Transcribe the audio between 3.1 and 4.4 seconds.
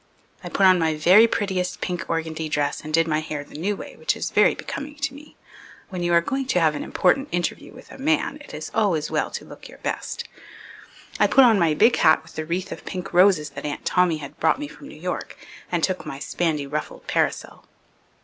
hair the new way, which is